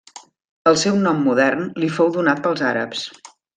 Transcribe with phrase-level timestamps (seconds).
[0.71, 3.07] El seu nom modern li fou donat pels àrabs.